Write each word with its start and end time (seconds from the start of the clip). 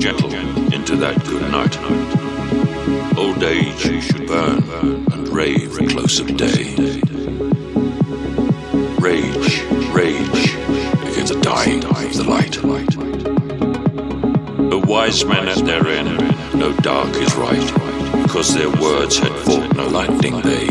gentle 0.00 0.32
into 0.72 0.96
that 0.96 1.22
good 1.26 1.42
night. 1.52 1.76
Old 3.18 3.42
age 3.42 4.02
should 4.02 4.26
burn 4.26 4.62
and 5.12 5.28
rave 5.28 5.78
at 5.78 5.90
close 5.90 6.18
of 6.20 6.34
day. 6.38 6.74
Rage, 8.98 9.62
rage 9.92 10.54
against 11.04 11.34
the 11.34 11.40
dying 11.42 11.84
of 11.84 12.16
the 12.16 12.24
light. 12.26 12.52
The 14.70 14.78
wise 14.86 15.22
men 15.26 15.48
at 15.48 15.66
their 15.66 15.86
end, 15.86 16.18
know 16.58 16.72
dark 16.78 17.14
is 17.16 17.34
right, 17.34 18.22
because 18.22 18.54
their 18.54 18.70
words 18.70 19.18
had 19.18 19.32
fought 19.40 19.76
no 19.76 19.86
lightning 19.86 20.40
they. 20.40 20.69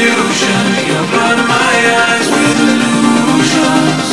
Illusion. 0.00 0.66
You're 0.86 1.06
blinding 1.10 1.48
my 1.48 1.74
eyes 2.06 2.28
with 2.30 2.60
illusions, 2.70 4.10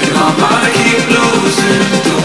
and 0.00 0.14
my 0.14 0.30
mind 0.40 0.72
keeps 0.72 1.06
losing. 1.12 2.21